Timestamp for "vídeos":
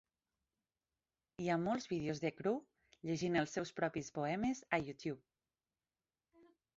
1.91-2.21